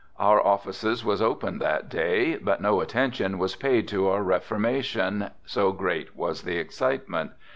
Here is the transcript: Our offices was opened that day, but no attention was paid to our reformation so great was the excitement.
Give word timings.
Our 0.17 0.41
offices 0.43 1.05
was 1.05 1.21
opened 1.21 1.61
that 1.61 1.87
day, 1.87 2.37
but 2.37 2.59
no 2.59 2.81
attention 2.81 3.37
was 3.37 3.55
paid 3.55 3.87
to 3.89 4.07
our 4.09 4.23
reformation 4.23 5.29
so 5.45 5.71
great 5.73 6.15
was 6.15 6.41
the 6.41 6.57
excitement. 6.57 7.33